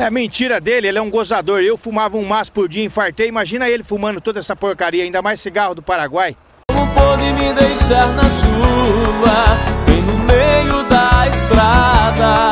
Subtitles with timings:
[0.00, 1.60] É mentira dele, ele é um gozador.
[1.60, 3.26] Eu fumava um maço por dia, infartei.
[3.28, 6.36] Imagina ele fumando toda essa porcaria, ainda mais cigarro do Paraguai.
[6.70, 12.47] Como pôde me deixar na chuva, bem no meio da estrada?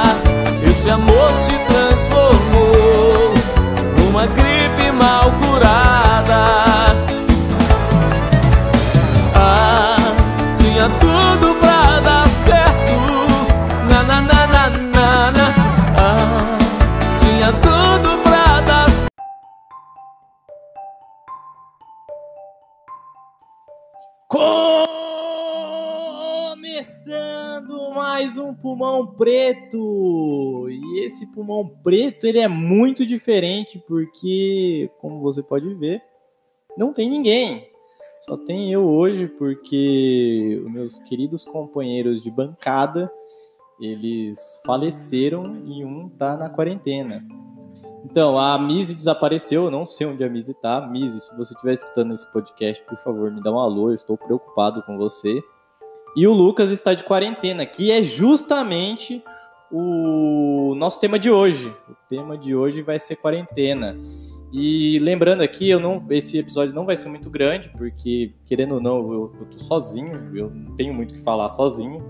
[28.17, 30.67] Mais um pulmão preto.
[30.71, 36.03] E esse pulmão preto, ele é muito diferente porque, como você pode ver,
[36.79, 37.69] não tem ninguém.
[38.23, 43.13] Só tem eu hoje porque os meus queridos companheiros de bancada,
[43.79, 47.23] eles faleceram e um tá na quarentena.
[48.03, 50.81] Então, a Mise desapareceu, eu não sei onde a Mise tá.
[50.91, 54.17] Mise, se você estiver escutando esse podcast, por favor, me dá um alô, eu estou
[54.17, 55.39] preocupado com você.
[56.17, 59.23] E o Lucas está de quarentena, que é justamente
[59.71, 61.69] o nosso tema de hoje.
[61.89, 64.01] O tema de hoje vai ser quarentena.
[64.51, 68.81] E lembrando aqui, eu não, esse episódio não vai ser muito grande, porque, querendo ou
[68.81, 72.03] não, eu, eu tô sozinho, eu não tenho muito o que falar sozinho.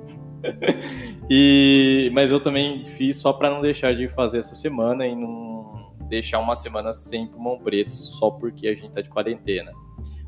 [1.28, 5.92] e, mas eu também fiz só para não deixar de fazer essa semana e não
[6.08, 9.72] deixar uma semana sem pulmão preto só porque a gente tá de quarentena.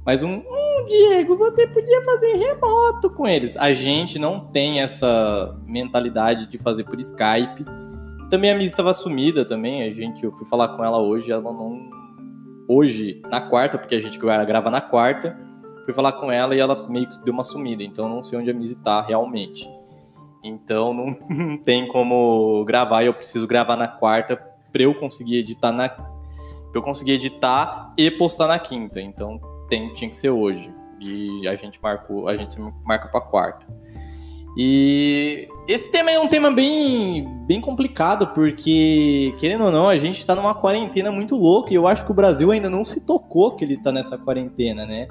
[0.04, 0.57] Mas um, um
[0.88, 3.56] Diego, você podia fazer remoto com eles.
[3.56, 7.64] A gente não tem essa mentalidade de fazer por Skype.
[8.30, 9.82] Também a Miss estava sumida também.
[9.82, 11.90] A gente, eu fui falar com ela hoje, ela não.
[12.66, 15.38] Hoje, na quarta, porque a gente grava na quarta,
[15.84, 17.82] fui falar com ela e ela meio que deu uma sumida.
[17.82, 19.68] Então não sei onde a Miss tá realmente.
[20.42, 24.36] Então não, não tem como gravar e eu preciso gravar na quarta
[24.72, 25.88] para eu conseguir editar na.
[25.88, 29.00] Pra eu conseguir editar e postar na quinta.
[29.00, 30.77] Então tem, tinha que ser hoje.
[31.00, 33.66] E a gente marcou, a gente marca para quarta.
[34.56, 40.24] E esse tema é um tema bem, bem complicado, porque, querendo ou não, a gente
[40.26, 43.54] tá numa quarentena muito louca e eu acho que o Brasil ainda não se tocou
[43.54, 45.06] que ele tá nessa quarentena, né?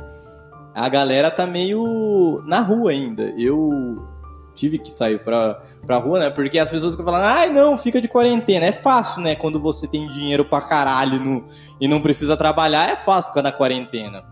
[0.76, 3.34] A galera tá meio na rua ainda.
[3.38, 4.06] Eu
[4.53, 6.30] tive que sair pra, pra rua, né?
[6.30, 8.66] Porque as pessoas ficam falando, ai não, fica de quarentena.
[8.66, 9.36] É fácil, né?
[9.36, 11.46] Quando você tem dinheiro pra caralho no,
[11.80, 14.26] e não precisa trabalhar, é fácil ficar na quarentena.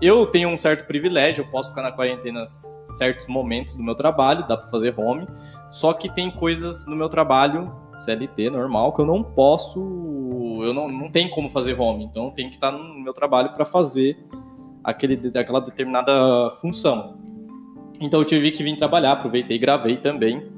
[0.00, 4.46] Eu tenho um certo privilégio, eu posso ficar na quarentena certos momentos do meu trabalho,
[4.46, 5.26] dá para fazer home,
[5.68, 9.80] só que tem coisas no meu trabalho, CLT normal, que eu não posso,
[10.62, 13.64] eu não, não tenho como fazer home, então tenho que estar no meu trabalho para
[13.64, 14.16] fazer
[14.84, 17.18] aquele, aquela determinada função.
[18.00, 20.48] Então eu tive que vir trabalhar, aproveitei gravei também,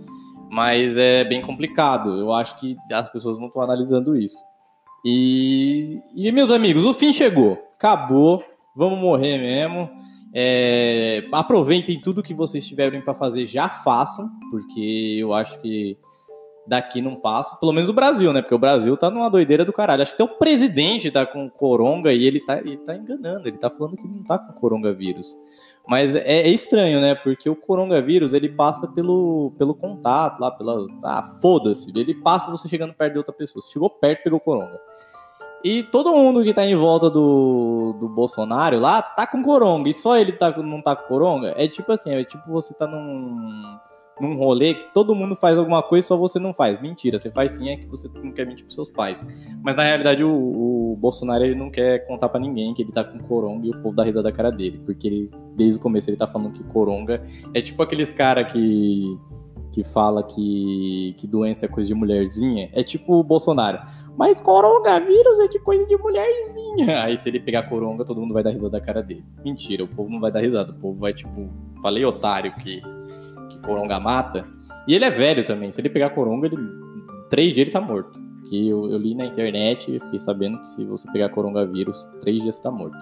[0.50, 4.44] mas é bem complicado, eu acho que as pessoas não estão analisando isso.
[5.02, 9.90] E, e meus amigos, o fim chegou, acabou, vamos morrer mesmo.
[10.32, 15.98] É, aproveitem tudo que vocês tiverem para fazer, já façam, porque eu acho que
[16.66, 17.56] daqui não passa.
[17.56, 18.40] Pelo menos o Brasil, né?
[18.42, 20.02] Porque o Brasil tá numa doideira do caralho.
[20.02, 23.48] Acho que até o presidente tá com coronga e ele tá, ele tá enganando.
[23.48, 25.36] Ele tá falando que não tá com coronavírus.
[25.86, 27.16] Mas é, é estranho, né?
[27.16, 30.86] Porque o coronavírus ele passa pelo, pelo contato lá, pela.
[31.02, 31.90] Ah, foda-se.
[31.90, 33.60] Ele passa você chegando perto de outra pessoa.
[33.60, 34.80] Se chegou perto, pegou coronga.
[35.62, 39.88] E todo mundo que tá em volta do, do Bolsonaro lá tá com coronga.
[39.88, 41.54] E só ele tá, não tá com coronga.
[41.56, 43.78] É tipo assim, é tipo você tá num,
[44.20, 46.80] num rolê que todo mundo faz alguma coisa só você não faz.
[46.80, 49.18] Mentira, você faz sim, é que você não quer mentir pros seus pais.
[49.62, 53.04] Mas na realidade o, o Bolsonaro ele não quer contar para ninguém que ele tá
[53.04, 54.80] com coronga e o povo dá risada da cara dele.
[54.84, 57.22] Porque ele, desde o começo ele tá falando que coronga
[57.52, 59.18] é tipo aqueles cara que
[59.72, 63.80] que fala que, que doença é coisa de mulherzinha, é tipo o Bolsonaro.
[64.16, 67.02] Mas coronavírus é de coisa de mulherzinha.
[67.04, 69.24] Aí se ele pegar coronga, todo mundo vai dar risada da cara dele.
[69.44, 70.72] Mentira, o povo não vai dar risada.
[70.72, 71.48] O povo vai, tipo,
[71.80, 72.80] falei otário que,
[73.48, 74.46] que coronga mata.
[74.86, 75.70] E ele é velho também.
[75.70, 76.56] Se ele pegar coronga, ele,
[77.28, 78.20] três dias ele tá morto.
[78.48, 82.42] Que eu, eu li na internet e fiquei sabendo que se você pegar coronavírus, três
[82.42, 82.98] dias você tá morto.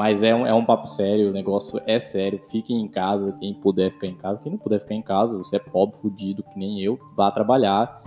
[0.00, 2.38] Mas é um, é um papo sério, o negócio é sério.
[2.38, 4.38] Fiquem em casa, quem puder ficar em casa.
[4.38, 8.02] Quem não puder ficar em casa, você é pobre, fudido, que nem eu, vá trabalhar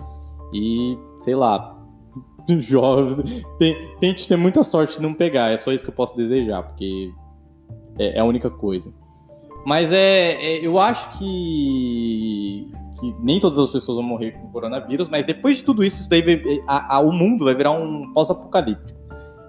[0.52, 1.80] e, sei lá,
[2.58, 3.44] jovens.
[4.00, 5.52] Tente ter muita sorte de não pegar.
[5.52, 7.12] É só isso que eu posso desejar, porque
[7.96, 8.92] é, é a única coisa.
[9.64, 15.08] Mas é, é, eu acho que, que nem todas as pessoas vão morrer com coronavírus,
[15.08, 18.12] mas depois de tudo isso, isso daí vai, a, a, o mundo vai virar um
[18.12, 19.03] pós-apocalíptico.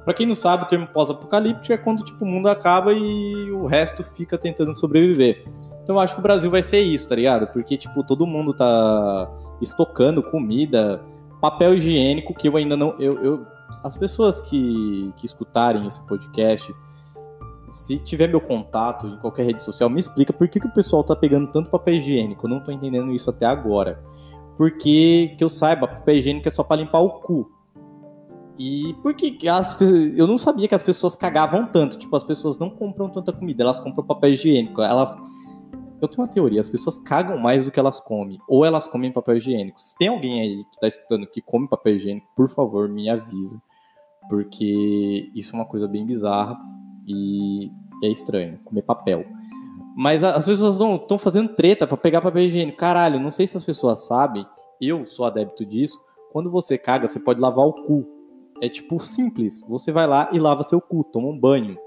[0.05, 3.65] Pra quem não sabe, o termo pós-apocalíptico é quando tipo, o mundo acaba e o
[3.65, 5.43] resto fica tentando sobreviver.
[5.81, 7.47] Então eu acho que o Brasil vai ser isso, tá ligado?
[7.51, 11.03] Porque, tipo, todo mundo tá estocando comida,
[11.41, 12.95] papel higiênico que eu ainda não.
[12.99, 13.43] Eu, eu,
[13.83, 16.71] as pessoas que, que escutarem esse podcast,
[17.71, 21.03] se tiver meu contato em qualquer rede social, me explica por que, que o pessoal
[21.03, 22.45] tá pegando tanto papel higiênico.
[22.45, 24.03] Eu não tô entendendo isso até agora.
[24.55, 27.54] Porque, que eu saiba, papel higiênico é só para limpar o cu.
[28.57, 29.75] E porque as,
[30.15, 31.97] eu não sabia que as pessoas cagavam tanto.
[31.97, 34.81] Tipo, as pessoas não compram tanta comida, elas compram papel higiênico.
[34.81, 35.15] Elas.
[36.01, 38.37] Eu tenho uma teoria, as pessoas cagam mais do que elas comem.
[38.47, 39.81] Ou elas comem papel higiênico.
[39.81, 43.61] Se tem alguém aí que tá escutando que come papel higiênico, por favor, me avisa.
[44.29, 46.57] Porque isso é uma coisa bem bizarra
[47.07, 47.71] e
[48.03, 49.25] é estranho, comer papel.
[49.95, 52.77] Mas as pessoas estão fazendo treta para pegar papel higiênico.
[52.77, 54.45] Caralho, não sei se as pessoas sabem,
[54.81, 55.97] eu sou adepto disso.
[56.31, 58.14] Quando você caga, você pode lavar o cu.
[58.65, 59.61] É tipo simples.
[59.67, 61.77] Você vai lá e lava seu cu, toma um banho.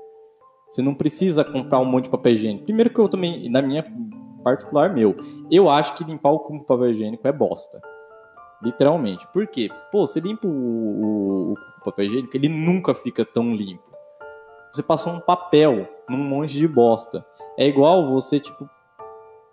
[0.70, 2.66] Você não precisa comprar um monte de papel higiênico.
[2.66, 3.84] Primeiro que eu também, na minha
[4.44, 5.16] particular meu,
[5.50, 7.80] eu acho que limpar o cu com papel higiênico é bosta.
[8.62, 9.26] Literalmente.
[9.32, 9.68] Por quê?
[9.90, 13.90] Pô, você limpa o, o, o papel higiênico, ele nunca fica tão limpo.
[14.70, 17.26] Você passou um papel num monte de bosta.
[17.58, 18.70] É igual você, tipo,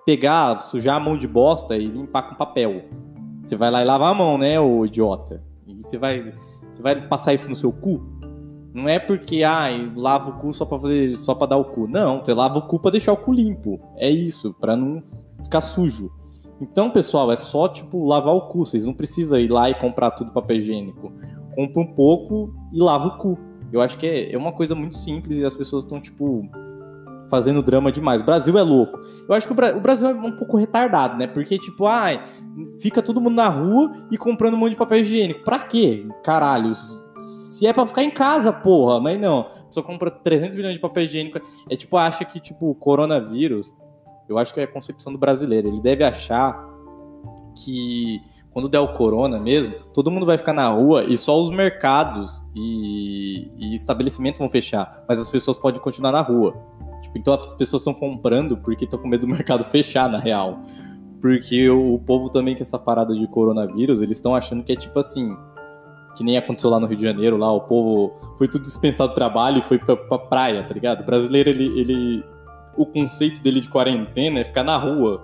[0.05, 2.83] pegar, sujar a mão de bosta e limpar com papel.
[3.41, 5.43] Você vai lá e lavar a mão, né, ô idiota?
[5.65, 6.31] E você vai
[6.75, 8.03] você vai passar isso no seu cu?
[8.73, 11.87] Não é porque, ah, lava o cu só pra fazer, só para dar o cu.
[11.87, 13.79] Não, você lava o cu pra deixar o cu limpo.
[13.95, 15.01] É isso, para não
[15.41, 16.11] ficar sujo.
[16.59, 18.65] Então, pessoal, é só, tipo, lavar o cu.
[18.65, 21.13] Vocês não precisam ir lá e comprar tudo papel higiênico.
[21.55, 23.39] Compra um pouco e lava o cu.
[23.71, 26.45] Eu acho que é, é uma coisa muito simples e as pessoas estão, tipo,
[27.29, 28.21] fazendo drama demais.
[28.21, 28.99] O Brasil é louco.
[29.27, 31.27] Eu acho que o, Bra o Brasil é um pouco retardado, né?
[31.27, 32.23] Porque, tipo, ai,
[32.79, 35.43] fica todo mundo na rua e comprando um monte de papel higiênico.
[35.43, 36.07] Pra quê?
[36.23, 36.73] Caralho.
[36.73, 38.99] Se é pra ficar em casa, porra.
[38.99, 39.47] Mas não.
[39.69, 41.39] Só compra 300 milhões de papel higiênico.
[41.69, 43.75] É tipo, acha que, tipo, o coronavírus.
[44.27, 45.67] Eu acho que é a concepção do brasileiro.
[45.67, 46.75] Ele deve achar
[47.55, 51.49] que quando der o corona mesmo, todo mundo vai ficar na rua e só os
[51.49, 56.55] mercados e, e estabelecimentos vão fechar, mas as pessoas podem continuar na rua.
[57.05, 60.61] Tipo, então as pessoas estão comprando porque estão com medo do mercado fechar, na real.
[61.21, 64.99] Porque o, povo também com essa parada de coronavírus, eles estão achando que é tipo
[64.99, 65.35] assim,
[66.15, 69.15] que nem aconteceu lá no Rio de Janeiro, lá o povo foi tudo dispensado do
[69.15, 71.01] trabalho e foi pra, pra praia, tá ligado?
[71.01, 72.23] O brasileiro, ele, ele.
[72.77, 75.23] O conceito dele de quarentena é ficar na rua.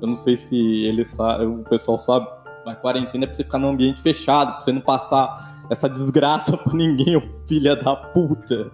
[0.00, 2.26] Eu não sei se ele sabe, o pessoal sabe,
[2.64, 6.56] mas quarentena é pra você ficar num ambiente fechado, pra você não passar essa desgraça
[6.58, 8.72] pra ninguém, ô filha da puta.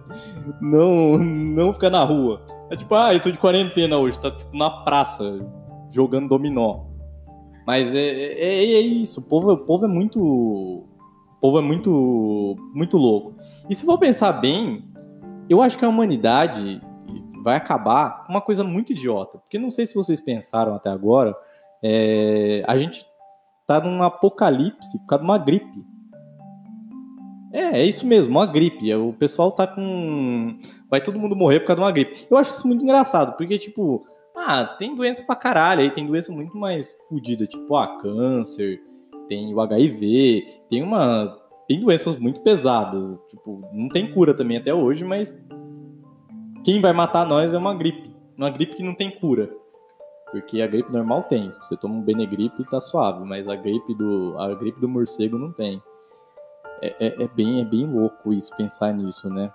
[0.59, 2.41] Não, não fica na rua.
[2.71, 5.23] É tipo, ah, eu tô de quarentena hoje, tá tipo na praça,
[5.91, 6.85] jogando dominó.
[7.65, 10.19] Mas é, é, é isso, o povo, o povo é muito.
[10.19, 12.55] O povo é muito.
[12.73, 13.35] muito louco.
[13.69, 14.83] E se for pensar bem,
[15.47, 16.81] eu acho que a humanidade
[17.43, 19.37] vai acabar com uma coisa muito idiota.
[19.37, 21.35] Porque não sei se vocês pensaram até agora,
[21.83, 23.05] é, a gente
[23.67, 25.96] tá num apocalipse por causa de uma gripe.
[27.57, 28.93] É, é isso mesmo, uma gripe.
[28.93, 30.55] O pessoal tá com.
[30.91, 32.27] Vai todo mundo morrer por causa de uma gripe.
[32.29, 34.05] Eu acho isso muito engraçado, porque, tipo,
[34.35, 38.79] ah, tem doença pra caralho, aí tem doença muito mais fodida, tipo, ah, câncer,
[39.27, 41.35] tem o HIV, tem uma.
[41.67, 43.17] Tem doenças muito pesadas.
[43.27, 45.35] Tipo, não tem cura também até hoje, mas
[46.63, 48.15] quem vai matar nós é uma gripe.
[48.37, 49.49] Uma gripe que não tem cura.
[50.31, 51.49] Porque a gripe normal tem.
[51.51, 55.51] Você toma um Benegripe tá suave, mas a gripe do, a gripe do morcego não
[55.51, 55.81] tem.
[56.81, 59.51] É, é, é, bem, é bem louco isso, pensar nisso, né?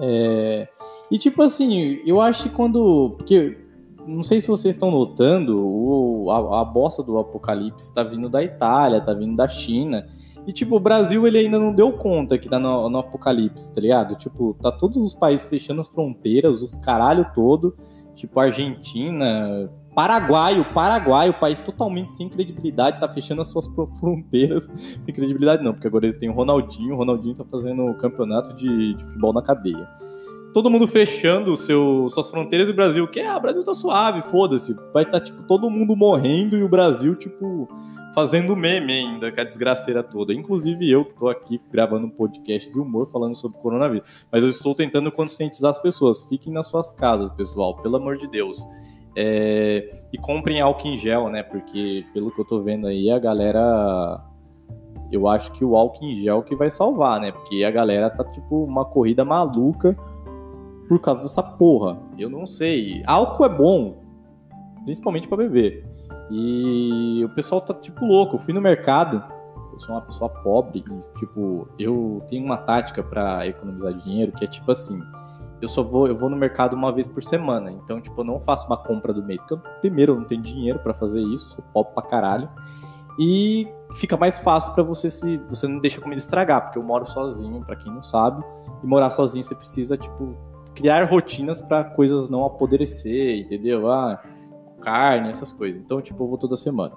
[0.00, 0.68] É...
[1.10, 3.14] E tipo assim, eu acho que quando.
[3.16, 3.58] Porque
[4.06, 8.42] não sei se vocês estão notando, o, a, a bosta do apocalipse tá vindo da
[8.42, 10.06] Itália, tá vindo da China.
[10.46, 13.80] E, tipo, o Brasil, ele ainda não deu conta que tá no, no, apocalipse, tá
[13.80, 14.14] ligado?
[14.14, 17.74] Tipo, tá todos os países fechando as fronteiras, o caralho todo.
[18.14, 23.66] Tipo, Argentina, Paraguai, o Paraguai, o país totalmente sem credibilidade, tá fechando as suas
[24.00, 24.70] fronteiras.
[25.00, 28.54] Sem credibilidade não, porque agora eles têm o Ronaldinho, o Ronaldinho tá fazendo o campeonato
[28.54, 29.88] de, de futebol na cadeia.
[30.52, 34.22] Todo mundo fechando seu, suas fronteiras e o Brasil, que ah, o Brasil tá suave,
[34.22, 34.74] foda-se.
[34.92, 37.68] Vai tá, tipo, todo mundo morrendo e o Brasil, tipo,
[38.14, 40.32] fazendo meme ainda, com a desgraceira toda.
[40.32, 44.08] Inclusive eu que tô aqui gravando um podcast de humor falando sobre coronavírus.
[44.30, 46.22] Mas eu estou tentando conscientizar as pessoas.
[46.28, 48.64] Fiquem nas suas casas, pessoal, pelo amor de Deus.
[49.16, 51.42] É, e comprem álcool em gel, né?
[51.42, 54.24] Porque pelo que eu tô vendo aí, a galera.
[55.12, 57.30] Eu acho que o álcool em gel que vai salvar, né?
[57.30, 59.96] Porque a galera tá tipo uma corrida maluca
[60.88, 61.98] por causa dessa porra.
[62.18, 63.02] Eu não sei.
[63.06, 64.02] Álcool é bom,
[64.84, 65.86] principalmente para beber.
[66.30, 68.34] E o pessoal tá tipo louco.
[68.36, 69.22] Eu fui no mercado,
[69.72, 74.44] eu sou uma pessoa pobre e tipo, eu tenho uma tática para economizar dinheiro que
[74.44, 75.00] é tipo assim
[75.64, 77.70] eu só vou, eu vou no mercado uma vez por semana.
[77.72, 79.40] Então, tipo, eu não faço uma compra do mês.
[79.40, 82.48] Porque, primeiro, eu não tenho dinheiro para fazer isso, sou pobre pra caralho.
[83.18, 86.82] E fica mais fácil para você se você não deixa a comida estragar, porque eu
[86.82, 88.44] moro sozinho, para quem não sabe,
[88.82, 90.36] e morar sozinho você precisa tipo
[90.74, 93.90] criar rotinas para coisas não apodrecer, entendeu?
[93.90, 94.20] Ah,
[94.80, 95.80] carne, essas coisas.
[95.80, 96.96] Então, tipo, eu vou toda semana.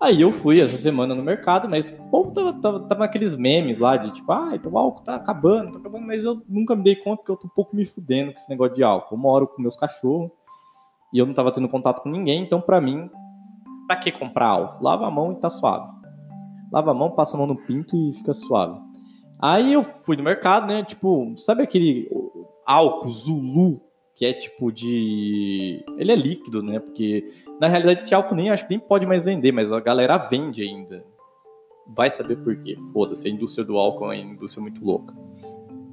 [0.00, 3.78] Aí eu fui essa semana no mercado, mas o povo tava, tava, tava naqueles memes
[3.78, 6.82] lá de tipo, ah, então o álcool tá acabando, tá acabando, mas eu nunca me
[6.82, 9.14] dei conta porque eu tô um pouco me fudendo com esse negócio de álcool.
[9.14, 10.30] Eu moro com meus cachorros
[11.12, 13.08] e eu não tava tendo contato com ninguém, então para mim,
[13.86, 14.84] pra que comprar álcool?
[14.84, 15.90] Lava a mão e tá suave.
[16.70, 18.78] Lava a mão, passa a mão no pinto e fica suave.
[19.40, 20.84] Aí eu fui no mercado, né?
[20.84, 22.10] Tipo, sabe aquele
[22.66, 23.85] álcool Zulu
[24.16, 25.84] que é tipo de.
[25.98, 26.80] Ele é líquido, né?
[26.80, 27.30] Porque
[27.60, 30.62] na realidade esse álcool nem acho que nem pode mais vender, mas a galera vende
[30.62, 31.04] ainda.
[31.86, 32.78] Vai saber por quê.
[32.94, 35.14] Foda-se, a indústria do álcool é uma indústria muito louca.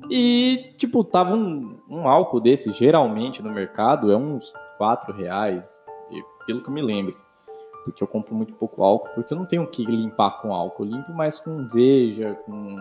[0.09, 5.77] E, tipo, tava um, um álcool desse, geralmente no mercado, é uns 4 reais,
[6.47, 7.15] pelo que eu me lembro.
[7.83, 10.85] Porque eu compro muito pouco álcool, porque eu não tenho que limpar com álcool.
[10.85, 12.77] Eu limpo mais com veja, com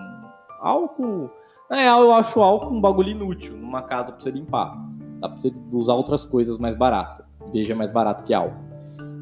[0.60, 1.28] álcool.
[1.68, 4.76] Na real, eu acho álcool um bagulho inútil numa casa pra você limpar.
[5.22, 7.24] Dá pra você usar outras coisas mais baratas.
[7.52, 8.60] Veja mais barato que álcool.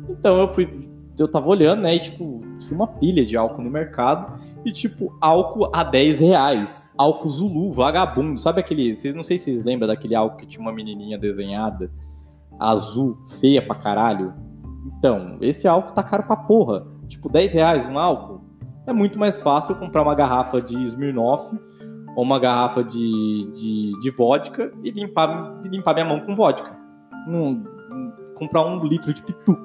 [0.09, 0.89] Então eu fui.
[1.19, 1.95] Eu tava olhando, né?
[1.95, 4.41] E tipo, tinha uma pilha de álcool no mercado.
[4.65, 6.91] E tipo, álcool a 10 reais.
[6.97, 8.41] Álcool Zulu, vagabundo.
[8.41, 8.97] Sabe aquele.
[8.97, 11.91] Vocês não sei se vocês lembram daquele álcool que tinha uma menininha desenhada,
[12.59, 14.33] azul, feia pra caralho.
[14.87, 16.87] Então, esse álcool tá caro pra porra.
[17.07, 18.41] Tipo, 10 reais um álcool.
[18.87, 21.55] É muito mais fácil comprar uma garrafa de Smirnoff
[22.17, 26.77] uma garrafa de, de, de vodka e limpar, limpar minha mão com vodka.
[28.37, 29.57] Comprar um litro de pitu.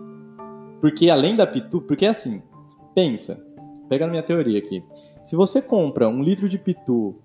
[0.81, 2.43] Porque além da pitu, porque assim,
[2.93, 3.43] pensa,
[3.89, 4.83] pega na minha teoria aqui.
[5.23, 7.15] Se você compra um litro de pitu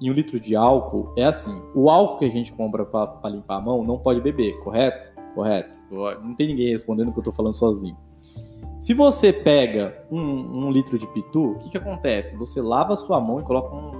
[0.00, 3.56] e um litro de álcool, é assim, o álcool que a gente compra para limpar
[3.56, 5.16] a mão não pode beber, correto?
[5.34, 5.70] Correto.
[6.22, 7.96] Não tem ninguém respondendo que eu tô falando sozinho.
[8.78, 12.36] Se você pega um, um litro de pitu, o que, que acontece?
[12.36, 13.90] Você lava a sua mão e coloca um,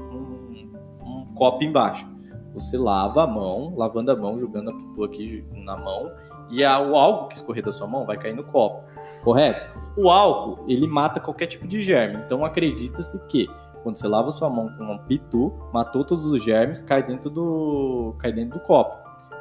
[1.37, 2.07] copo embaixo.
[2.55, 6.11] Você lava a mão, lavando a mão, jogando a pitu aqui na mão,
[6.51, 8.83] e a, o álcool que escorrer da sua mão vai cair no copo,
[9.23, 9.79] correto?
[9.97, 13.47] O álcool, ele mata qualquer tipo de germe, então acredita-se que
[13.83, 18.17] quando você lava sua mão com um pitu, matou todos os germes, cai dentro do,
[18.19, 18.97] cai dentro do copo.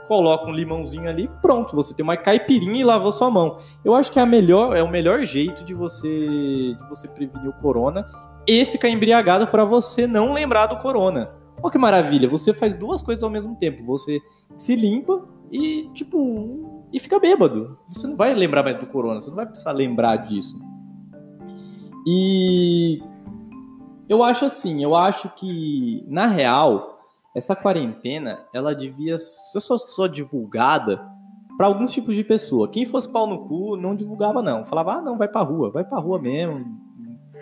[0.08, 3.58] Coloca um limãozinho ali, pronto, você tem uma caipirinha e lavou sua mão.
[3.84, 7.50] Eu acho que é, a melhor, é o melhor jeito de você, de você prevenir
[7.50, 8.06] o corona
[8.46, 11.32] e ficar embriagado para você não lembrar do corona.
[11.62, 13.84] Olha que maravilha, você faz duas coisas ao mesmo tempo.
[13.86, 14.22] Você
[14.56, 17.78] se limpa e, tipo, e fica bêbado.
[17.88, 20.56] Você não vai lembrar mais do corona, você não vai precisar lembrar disso.
[22.08, 23.02] E
[24.08, 27.00] eu acho assim, eu acho que, na real,
[27.36, 31.02] essa quarentena, ela devia ser só, só divulgada
[31.58, 32.70] para alguns tipos de pessoa.
[32.70, 34.64] Quem fosse pau no cu, não divulgava, não.
[34.66, 36.66] Falava, ah, não, vai pra rua, vai pra rua mesmo,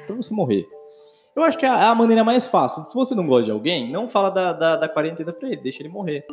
[0.06, 0.66] pra você morrer.
[1.36, 2.86] Eu acho que é a maneira mais fácil.
[2.90, 5.82] Se você não gosta de alguém, não fala da, da, da quarentena pra ele, deixa
[5.82, 6.26] ele morrer.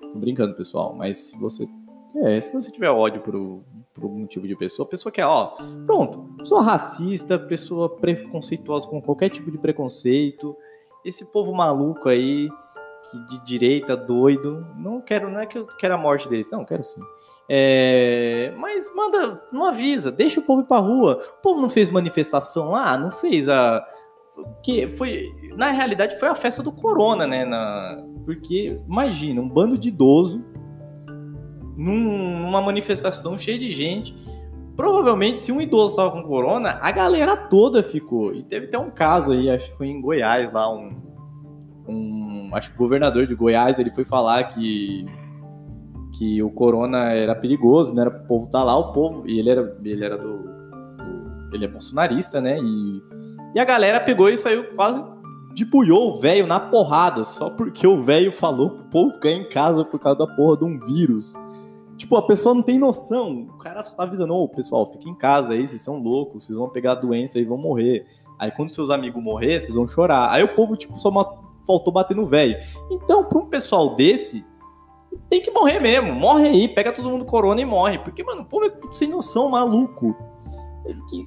[0.00, 1.68] Tô brincando, pessoal, mas se você.
[2.24, 3.34] É, se você tiver ódio por,
[3.94, 5.52] por algum tipo de pessoa, pessoa que é, ó,
[5.86, 10.56] pronto, pessoa racista, pessoa preconceituosa com qualquer tipo de preconceito,
[11.04, 12.48] esse povo maluco aí,
[13.10, 16.64] que de direita, doido, não quero, não é que eu quero a morte deles, não,
[16.64, 17.00] quero sim.
[17.48, 21.22] É, mas manda, não avisa, deixa o povo ir pra rua.
[21.38, 23.86] O povo não fez manifestação lá, não fez a
[24.62, 27.44] que foi na realidade foi a festa do corona, né?
[27.44, 30.44] Na, porque imagina um bando de idoso
[31.76, 34.14] num, numa manifestação cheia de gente.
[34.76, 38.34] Provavelmente, se um idoso estava com corona, a galera toda ficou.
[38.34, 41.00] E teve até um caso aí, acho que foi em Goiás, lá um,
[41.88, 45.06] um acho que o governador de Goiás ele foi falar que
[46.18, 49.50] que o corona era perigoso, não era pro povo tá lá, o povo e ele
[49.50, 52.58] era ele era do, do ele é bolsonarista, né?
[52.58, 53.02] E
[53.56, 55.02] e a galera pegou e saiu quase
[55.54, 59.82] debulhou o velho na porrada, só porque o velho falou pro povo ficar em casa
[59.82, 61.32] por causa da porra de um vírus.
[61.96, 63.48] Tipo, a pessoa não tem noção.
[63.54, 66.58] O cara só tá avisando, ô, pessoal, fica em casa aí, vocês são loucos, vocês
[66.58, 68.06] vão pegar a doença e vão morrer.
[68.38, 70.30] Aí quando seus amigos morrer, vocês vão chorar.
[70.30, 71.10] Aí o povo, tipo, só
[71.66, 72.58] faltou bater no velho.
[72.90, 74.44] Então, pra um pessoal desse,
[75.30, 76.12] tem que morrer mesmo.
[76.12, 77.98] Morre aí, pega todo mundo corona e morre.
[78.00, 80.14] Porque, mano, o povo é sem noção, maluco.
[81.08, 81.26] Que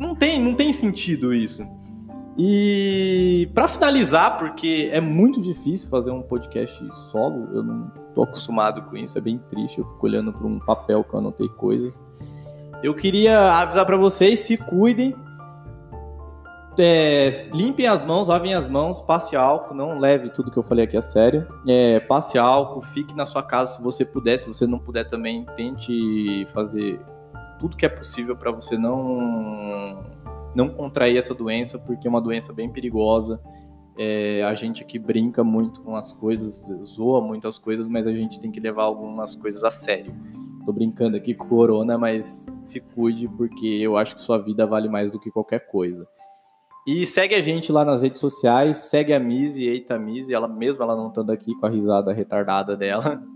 [0.00, 1.62] não tem, não tem sentido isso.
[2.38, 8.82] E para finalizar, porque é muito difícil fazer um podcast solo, eu não tô acostumado
[8.82, 12.02] com isso, é bem triste, eu fico olhando para um papel que eu anotei coisas.
[12.82, 15.14] Eu queria avisar para vocês, se cuidem,
[16.78, 20.86] é, limpem as mãos, lavem as mãos, passe álcool, não leve tudo que eu falei
[20.86, 21.46] aqui a sério.
[21.68, 25.44] É, passe álcool, fique na sua casa se você puder, se você não puder também,
[25.56, 26.98] tente fazer
[27.60, 30.02] tudo que é possível para você não
[30.52, 33.40] não contrair essa doença, porque é uma doença bem perigosa.
[33.96, 38.12] É, a gente aqui brinca muito com as coisas, zoa muito as coisas, mas a
[38.12, 40.12] gente tem que levar algumas coisas a sério.
[40.64, 44.88] Tô brincando aqui com corona, mas se cuide, porque eu acho que sua vida vale
[44.88, 46.06] mais do que qualquer coisa.
[46.86, 50.82] E segue a gente lá nas redes sociais, segue a Mizzy, eita Mizzy, ela mesmo
[50.82, 53.22] ela não estando aqui com a risada retardada dela.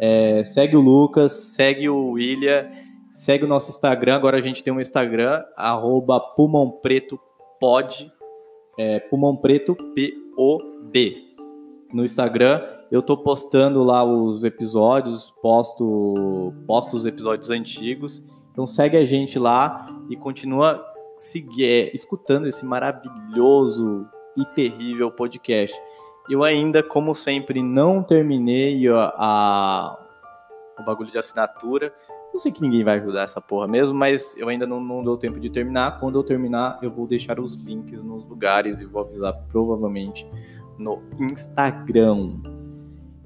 [0.00, 2.70] É, segue o Lucas, segue o William,
[3.18, 8.12] segue o nosso Instagram, agora a gente tem um Instagram, arroba pulmãopretopod,
[8.78, 11.16] é, pulmão preto, P-O-D,
[11.92, 12.62] no Instagram.
[12.92, 18.22] Eu tô postando lá os episódios, posto, posto os episódios antigos.
[18.52, 20.80] Então segue a gente lá e continua
[21.16, 24.06] seguir, é, escutando esse maravilhoso
[24.36, 25.76] e terrível podcast.
[26.30, 29.98] Eu ainda, como sempre, não terminei a, a
[30.78, 31.92] o bagulho de assinatura.
[32.38, 35.16] Eu sei que ninguém vai ajudar essa porra mesmo, mas eu ainda não, não deu
[35.16, 35.98] tempo de terminar.
[35.98, 40.24] Quando eu terminar, eu vou deixar os links nos lugares e vou avisar provavelmente
[40.78, 42.34] no Instagram.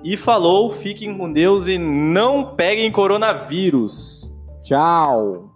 [0.02, 4.33] E falou, fiquem com Deus e não peguem coronavírus.
[4.62, 5.52] Tchau!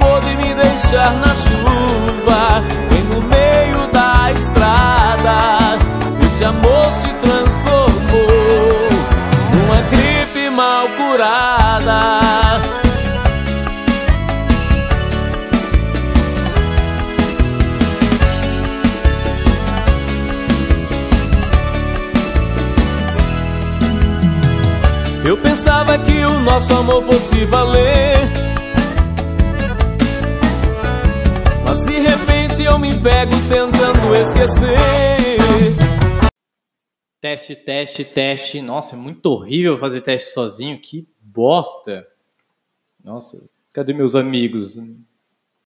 [0.00, 2.85] Pode me deixar na chuva,
[11.26, 12.60] curada.
[25.24, 28.16] Eu pensava que o nosso amor fosse valer.
[31.64, 34.76] Mas de repente eu me pego tentando esquecer.
[37.20, 38.62] Teste, teste, teste.
[38.62, 40.80] Nossa, é muito horrível fazer teste sozinho.
[40.80, 42.08] Que bosta.
[43.04, 44.78] Nossa, cadê meus amigos?